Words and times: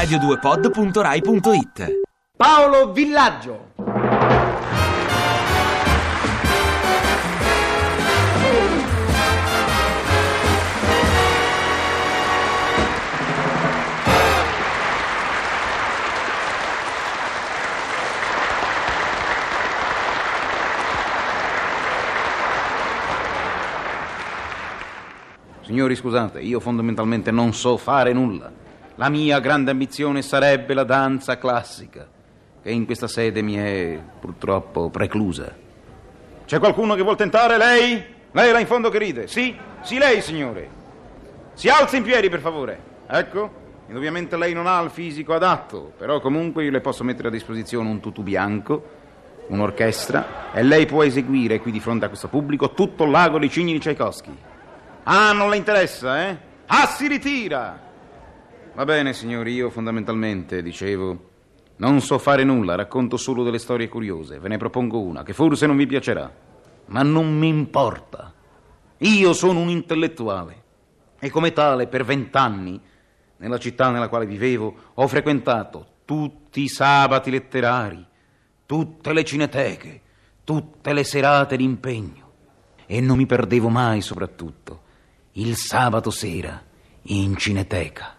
radio2pod.rai.it 0.00 2.00
Paolo 2.34 2.90
Villaggio. 2.90 3.68
Signori, 25.60 25.94
scusate, 25.94 26.40
io 26.40 26.58
fondamentalmente 26.58 27.30
non 27.30 27.52
so 27.52 27.76
fare 27.76 28.14
nulla. 28.14 28.50
La 29.00 29.08
mia 29.08 29.40
grande 29.40 29.70
ambizione 29.70 30.20
sarebbe 30.20 30.74
la 30.74 30.84
danza 30.84 31.38
classica, 31.38 32.06
che 32.62 32.70
in 32.70 32.84
questa 32.84 33.08
sede 33.08 33.40
mi 33.40 33.54
è 33.54 33.98
purtroppo 34.20 34.90
preclusa. 34.90 35.56
C'è 36.44 36.58
qualcuno 36.58 36.94
che 36.94 37.00
vuol 37.00 37.16
tentare? 37.16 37.56
Lei? 37.56 38.04
Lei 38.30 38.52
là 38.52 38.58
in 38.58 38.66
fondo 38.66 38.90
che 38.90 38.98
ride? 38.98 39.26
Sì? 39.26 39.56
Sì, 39.80 39.96
lei, 39.96 40.20
signore. 40.20 40.68
Si 41.54 41.70
alzi 41.70 41.96
in 41.96 42.02
piedi, 42.02 42.28
per 42.28 42.40
favore. 42.40 42.78
Ecco. 43.06 43.50
Indubbiamente 43.86 44.36
lei 44.36 44.52
non 44.52 44.66
ha 44.66 44.78
il 44.82 44.90
fisico 44.90 45.32
adatto, 45.32 45.94
però 45.96 46.20
comunque 46.20 46.64
io 46.64 46.70
le 46.70 46.82
posso 46.82 47.02
mettere 47.02 47.28
a 47.28 47.30
disposizione 47.30 47.88
un 47.88 48.00
tutù 48.00 48.22
bianco, 48.22 48.84
un'orchestra, 49.46 50.52
e 50.52 50.62
lei 50.62 50.84
può 50.84 51.02
eseguire 51.04 51.58
qui 51.60 51.72
di 51.72 51.80
fronte 51.80 52.04
a 52.04 52.08
questo 52.08 52.28
pubblico 52.28 52.74
tutto 52.74 53.06
lago 53.06 53.38
dei 53.38 53.48
cigni 53.48 53.72
di 53.72 53.78
Tchaikovsky. 53.78 54.36
Ah, 55.04 55.32
non 55.32 55.48
le 55.48 55.56
interessa, 55.56 56.28
eh? 56.28 56.36
Ah, 56.66 56.86
si 56.86 57.08
ritira! 57.08 57.88
Va 58.80 58.86
bene, 58.86 59.12
signori, 59.12 59.52
io 59.52 59.68
fondamentalmente, 59.68 60.62
dicevo, 60.62 61.28
non 61.76 62.00
so 62.00 62.16
fare 62.16 62.44
nulla, 62.44 62.76
racconto 62.76 63.18
solo 63.18 63.42
delle 63.42 63.58
storie 63.58 63.90
curiose. 63.90 64.38
Ve 64.38 64.48
ne 64.48 64.56
propongo 64.56 65.02
una, 65.02 65.22
che 65.22 65.34
forse 65.34 65.66
non 65.66 65.76
vi 65.76 65.84
piacerà. 65.86 66.34
Ma 66.86 67.02
non 67.02 67.36
mi 67.36 67.48
importa. 67.48 68.32
Io 68.96 69.34
sono 69.34 69.60
un 69.60 69.68
intellettuale. 69.68 70.62
E 71.18 71.28
come 71.28 71.52
tale, 71.52 71.88
per 71.88 72.06
vent'anni, 72.06 72.80
nella 73.36 73.58
città 73.58 73.90
nella 73.90 74.08
quale 74.08 74.24
vivevo, 74.24 74.74
ho 74.94 75.06
frequentato 75.06 75.86
tutti 76.06 76.62
i 76.62 76.68
sabati 76.68 77.30
letterari, 77.30 78.02
tutte 78.64 79.12
le 79.12 79.24
cineteche, 79.24 80.00
tutte 80.42 80.94
le 80.94 81.04
serate 81.04 81.58
d'impegno. 81.58 82.30
E 82.86 83.02
non 83.02 83.18
mi 83.18 83.26
perdevo 83.26 83.68
mai, 83.68 84.00
soprattutto, 84.00 84.80
il 85.32 85.54
sabato 85.56 86.10
sera 86.10 86.64
in 87.02 87.36
cineteca. 87.36 88.14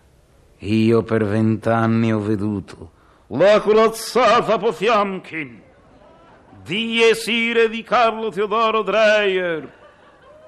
Io 0.63 1.01
per 1.01 1.25
vent'anni 1.25 2.13
ho 2.13 2.19
veduto 2.19 2.91
la 3.27 3.59
corazzata 3.61 4.59
Potiomkin, 4.59 5.59
Die 6.63 7.09
Esire 7.09 7.67
di 7.67 7.81
Carlo 7.81 8.29
Teodoro 8.29 8.83
Dreyer, 8.83 9.71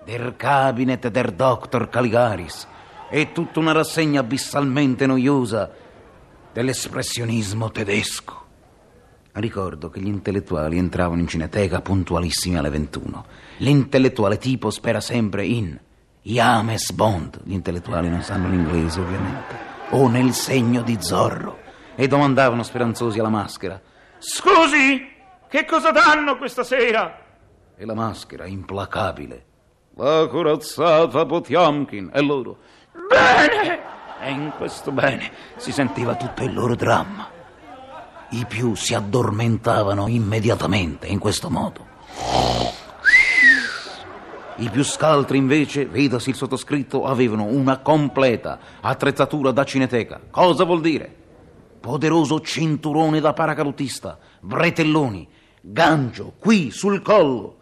Der 0.05 0.35
Cabinet 0.35 1.07
der 1.07 1.31
Dr. 1.31 1.89
Caligaris 1.89 2.67
e 3.09 3.31
tutta 3.31 3.59
una 3.59 3.71
rassegna 3.71 4.19
abissalmente 4.19 5.07
noiosa 5.07 5.71
dell'espressionismo 6.51 7.71
tedesco. 7.71 8.41
Ricordo 9.31 9.89
che 9.89 9.99
gli 9.99 10.07
intellettuali 10.07 10.77
entravano 10.77 11.21
in 11.21 11.27
cineteca 11.27 11.81
puntualissimi 11.81 12.55
alle 12.55 12.69
21. 12.69 13.25
L'intellettuale 13.57 14.37
tipo 14.37 14.69
spera 14.69 14.99
sempre 14.99 15.43
in 15.45 15.75
James 16.21 16.91
Bond. 16.91 17.39
Gli 17.43 17.53
intellettuali 17.53 18.09
non 18.09 18.21
sanno 18.21 18.47
l'inglese, 18.49 18.99
ovviamente. 18.99 19.62
O 19.93 20.07
nel 20.07 20.33
segno 20.33 20.81
di 20.81 20.97
Zorro. 20.99 21.59
E 21.95 22.07
domandavano 22.07 22.63
speranzosi 22.63 23.19
alla 23.19 23.29
maschera. 23.29 23.79
Scusi, 24.17 25.07
che 25.47 25.65
cosa 25.65 25.91
danno 25.91 26.37
questa 26.37 26.63
sera? 26.63 27.19
E 27.75 27.85
la 27.85 27.93
maschera, 27.93 28.47
implacabile. 28.47 29.45
La 29.95 30.27
corazzata 30.27 31.25
Potiomkin. 31.25 32.09
E 32.11 32.21
loro. 32.21 32.57
Bene! 33.07 33.81
E 34.21 34.31
in 34.31 34.51
questo 34.57 34.91
bene 34.91 35.31
si 35.57 35.71
sentiva 35.71 36.15
tutto 36.15 36.43
il 36.43 36.53
loro 36.53 36.75
dramma. 36.75 37.29
I 38.29 38.45
più 38.47 38.73
si 38.73 38.95
addormentavano 38.95 40.07
immediatamente 40.07 41.05
in 41.05 41.19
questo 41.19 41.51
modo. 41.51 41.85
I 44.57 44.69
più 44.69 44.83
scaltri 44.83 45.37
invece, 45.37 45.85
vedasi 45.85 46.29
il 46.29 46.35
sottoscritto, 46.35 47.05
avevano 47.05 47.45
una 47.45 47.79
completa 47.79 48.59
attrezzatura 48.81 49.51
da 49.51 49.63
cineteca. 49.63 50.19
Cosa 50.29 50.63
vuol 50.63 50.81
dire? 50.81 51.21
Poderoso 51.79 52.39
cinturone 52.39 53.19
da 53.19 53.33
paracadutista, 53.33 54.17
bretelloni, 54.39 55.27
gancio 55.59 56.33
qui 56.37 56.69
sul 56.71 57.01
collo, 57.01 57.57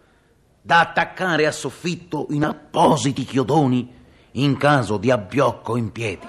da 0.61 0.81
attaccare 0.81 1.47
a 1.47 1.51
soffitto 1.51 2.27
in 2.29 2.43
appositi 2.43 3.23
chiodoni 3.23 3.91
in 4.33 4.57
caso 4.57 4.97
di 4.97 5.09
abbiocco 5.09 5.75
in 5.77 5.91
piedi. 5.91 6.27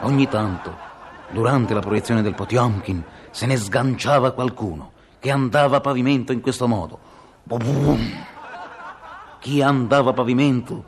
Ogni 0.00 0.28
tanto, 0.28 0.76
durante 1.30 1.72
la 1.72 1.80
proiezione 1.80 2.20
del 2.20 2.34
Potiomkin, 2.34 3.02
se 3.30 3.46
ne 3.46 3.56
sganciava 3.56 4.32
qualcuno 4.32 4.92
che 5.18 5.30
andava 5.30 5.78
a 5.78 5.80
pavimento 5.80 6.32
in 6.32 6.40
questo 6.40 6.68
modo. 6.68 6.98
Bum. 7.44 8.32
Chi 9.44 9.60
andava 9.60 10.08
a 10.08 10.12
pavimento 10.14 10.82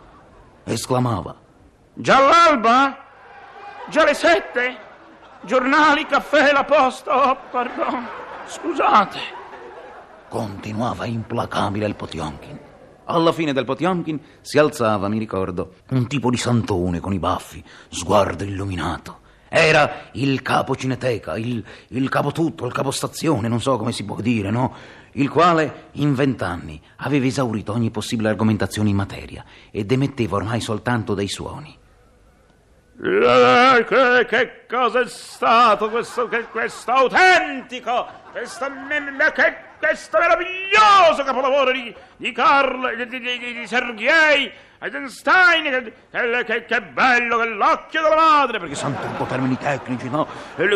esclamava: 0.65 1.37
Già 1.93 2.21
l'alba? 2.21 2.97
Già 3.91 4.03
le 4.03 4.15
sette? 4.15 4.79
Giornali, 5.43 6.07
caffè, 6.07 6.53
la 6.53 6.65
posta? 6.65 7.33
Oh, 7.33 7.37
pardon, 7.51 8.09
scusate. 8.47 9.19
Continuava 10.31 11.05
implacabile 11.05 11.85
il 11.85 11.97
Potiomkin. 11.97 12.59
Alla 13.05 13.33
fine 13.33 13.53
del 13.53 13.67
Potiomkin 13.67 14.19
si 14.41 14.57
alzava, 14.57 15.09
mi 15.09 15.19
ricordo, 15.19 15.75
un 15.91 16.07
tipo 16.07 16.31
di 16.31 16.39
santone 16.39 16.99
con 16.99 17.13
i 17.13 17.19
baffi, 17.19 17.63
sguardo 17.91 18.43
illuminato. 18.43 19.19
Era 19.49 20.09
il 20.13 20.43
capo 20.43 20.75
cineteca, 20.75 21.37
il, 21.37 21.65
il 21.89 22.09
capo 22.09 22.33
tutto, 22.33 22.67
il 22.67 22.73
capo 22.73 22.91
stazione, 22.91 23.49
non 23.49 23.61
so 23.61 23.77
come 23.77 23.93
si 23.93 24.05
può 24.05 24.21
dire, 24.21 24.51
no? 24.51 24.75
Il 25.13 25.31
quale 25.31 25.89
in 25.93 26.15
vent'anni 26.15 26.81
aveva 26.97 27.27
esaurito 27.27 27.73
ogni 27.73 27.91
possibile 27.91 28.29
argomentazione 28.29 28.91
in 28.91 28.97
materia 28.97 29.45
ed 29.71 29.91
emetteva 29.91 30.37
ormai 30.37 30.61
soltanto 30.61 31.15
dei 31.15 31.29
suoni. 31.29 31.79
Eh, 32.99 33.85
che, 33.87 34.27
che 34.27 34.67
cosa 34.67 35.01
è 35.01 35.07
stato 35.07 35.91
questo, 35.91 36.29
che, 36.29 36.45
questo 36.45 36.91
autentico, 36.93 38.07
questo, 38.33 38.67
questo 39.79 40.19
meraviglioso 40.19 41.23
capolavoro 41.23 41.73
di, 41.73 41.95
di 42.17 42.33
Carlo, 42.33 42.89
di, 42.95 43.07
di, 43.07 43.39
di 43.39 43.67
Sergei 43.67 44.51
Eisenstein, 44.79 45.65
che, 45.65 45.93
che, 46.11 46.45
che, 46.45 46.65
che 46.67 46.83
bello, 46.83 47.39
che 47.39 47.47
l'occhio 47.47 48.03
della 48.03 48.15
madre, 48.15 48.59
perché 48.59 48.75
sono 48.75 48.95
tutto 49.01 49.25
termini 49.25 49.57
tecnici, 49.57 50.09
no? 50.11 50.27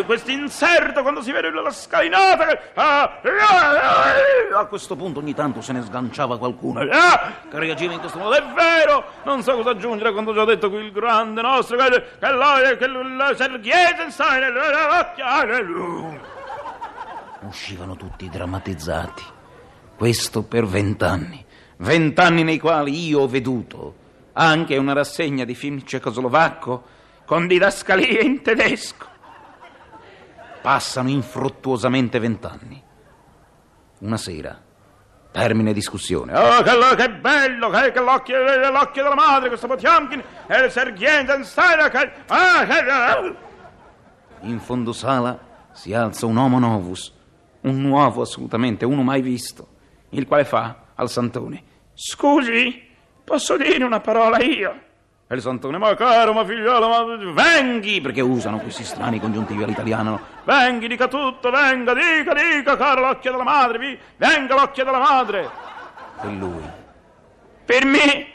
Questo 0.05 0.31
inserto 0.31 1.01
quando 1.01 1.21
si 1.21 1.31
vede 1.31 1.51
la 1.51 1.69
scalinata, 1.69 2.45
che, 2.45 2.59
ah, 2.75 3.19
ah, 3.21 4.59
a 4.59 4.65
questo 4.65 4.95
punto 4.95 5.19
ogni 5.19 5.35
tanto 5.35 5.61
se 5.61 5.73
ne 5.73 5.83
sganciava 5.83 6.37
qualcuno, 6.37 6.81
ah, 6.81 7.33
che 7.49 7.59
reagiva 7.59 7.93
in 7.93 7.99
questo 7.99 8.17
modo, 8.17 8.35
è 8.35 8.43
vero, 8.53 9.03
non 9.23 9.43
so 9.43 9.55
cosa 9.55 9.71
aggiungere 9.71 10.11
quando 10.11 10.31
ho 10.31 10.33
già 10.33 10.45
detto 10.45 10.69
qui 10.69 10.79
il 10.79 10.91
grande 10.91 11.41
nostro, 11.41 11.77
che, 11.77 12.03
che, 12.19 12.77
che 12.77 12.87
lo, 12.87 13.35
Sergei 13.35 13.71
Eisenstein, 13.71 14.53
l'occhio, 14.53 16.19
uscivano 17.41 17.95
tutti 17.95 18.29
drammatizzati, 18.29 19.23
questo 19.95 20.43
per 20.43 20.65
vent'anni 20.65 21.49
vent'anni 21.81 22.43
nei 22.43 22.59
quali 22.59 23.07
io 23.07 23.21
ho 23.21 23.27
veduto 23.27 23.95
anche 24.33 24.77
una 24.77 24.93
rassegna 24.93 25.43
di 25.45 25.55
film 25.55 25.83
cecoslovacco 25.83 26.83
con 27.25 27.47
didascalie 27.47 28.21
in 28.21 28.41
tedesco. 28.41 29.07
Passano 30.61 31.09
infruttuosamente 31.09 32.19
vent'anni. 32.19 32.81
Una 33.99 34.17
sera, 34.17 34.59
termine 35.31 35.73
discussione. 35.73 36.37
Oh, 36.37 36.61
che, 36.61 36.71
che 36.95 37.09
bello, 37.09 37.69
che, 37.69 37.91
che 37.91 37.99
l'occhio, 37.99 38.37
l'occhio, 38.71 39.03
della 39.03 39.15
madre, 39.15 39.47
questo 39.47 39.67
Potiomkin, 39.67 40.23
e 40.47 40.55
Eisenstein, 40.55 41.89
che... 41.89 42.11
Ah, 42.27 42.65
che... 42.65 43.35
In 44.41 44.59
fondo 44.59 44.93
sala 44.93 45.39
si 45.71 45.93
alza 45.93 46.25
un 46.25 46.37
homo 46.37 46.59
novus, 46.59 47.13
un 47.61 47.81
nuovo 47.81 48.21
assolutamente, 48.21 48.85
uno 48.85 49.03
mai 49.03 49.21
visto, 49.21 49.67
il 50.09 50.27
quale 50.27 50.45
fa 50.45 50.75
al 50.95 51.09
santone. 51.09 51.69
Scusi, 52.03 52.83
posso 53.23 53.57
dire 53.57 53.83
una 53.83 53.99
parola 53.99 54.41
io? 54.41 54.73
E 55.27 55.35
il 55.35 55.39
santone, 55.39 55.77
ma 55.77 55.93
caro, 55.93 56.33
ma 56.33 56.43
figliolo, 56.43 56.89
ma 56.89 57.31
venghi, 57.31 58.01
perché 58.01 58.21
usano 58.21 58.57
questi 58.57 58.83
strani 58.83 59.19
congiuntivi 59.19 59.61
all'italiano. 59.61 60.19
Venghi, 60.43 60.87
dica 60.87 61.07
tutto, 61.07 61.51
venga, 61.51 61.93
dica, 61.93 62.33
dica, 62.33 62.75
caro 62.75 63.01
l'occhio 63.01 63.29
della 63.29 63.43
madre, 63.43 63.77
vi, 63.77 63.99
venga 64.17 64.55
l'occhio 64.55 64.83
della 64.83 64.97
madre. 64.97 65.49
E 66.23 66.27
lui, 66.29 66.63
per 67.65 67.85
me, 67.85 68.27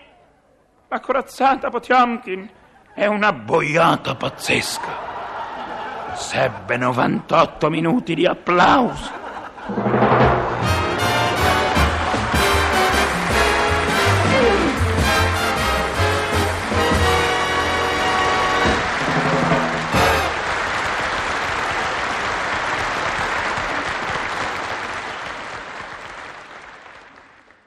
la 0.86 1.00
corazzata 1.00 1.68
Potiomkin 1.68 2.48
è 2.94 3.06
una 3.06 3.32
boiata 3.32 4.14
pazzesca. 4.14 6.14
Sebbe 6.14 6.76
98 6.76 7.68
minuti 7.68 8.14
di 8.14 8.26
applausi. 8.26 9.10